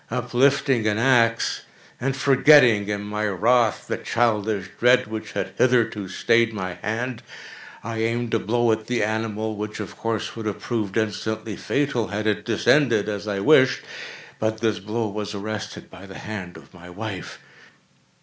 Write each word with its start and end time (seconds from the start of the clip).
Uplifting 0.09 0.87
an 0.87 0.97
axe, 0.97 1.61
and 1.99 2.17
forgetting, 2.17 2.87
in 2.87 3.03
my 3.03 3.27
wrath, 3.27 3.85
the 3.87 3.97
childish 3.97 4.71
dread 4.79 5.05
which 5.05 5.33
had 5.33 5.53
hitherto 5.59 6.07
stayed 6.07 6.53
my 6.55 6.73
hand, 6.81 7.21
I 7.83 7.99
aimed 7.99 8.33
a 8.33 8.39
blow 8.39 8.71
at 8.71 8.87
the 8.87 9.03
animal 9.03 9.55
which, 9.55 9.79
of 9.79 9.95
course, 9.95 10.35
would 10.35 10.47
have 10.47 10.59
proved 10.59 10.97
instantly 10.97 11.55
fatal 11.55 12.07
had 12.07 12.25
it 12.25 12.45
descended 12.45 13.07
as 13.07 13.27
I 13.27 13.41
wished. 13.41 13.83
But 14.39 14.59
this 14.61 14.79
blow 14.79 15.07
was 15.07 15.35
arrested 15.35 15.91
by 15.91 16.07
the 16.07 16.17
hand 16.17 16.57
of 16.57 16.73
my 16.73 16.89
wife. 16.89 17.37